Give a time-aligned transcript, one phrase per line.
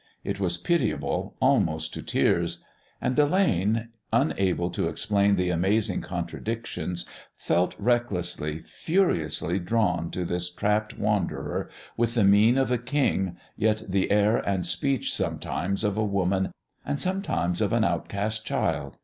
[0.23, 2.65] It was pitiable almost to tears.
[2.99, 10.97] And Delane, unable to explain the amazing contradictions, felt recklessly, furiously drawn to this trapped
[10.97, 16.03] wanderer with the mien of a king yet the air and speech sometimes of a
[16.03, 16.51] woman
[16.83, 18.97] and sometimes of an outcast child.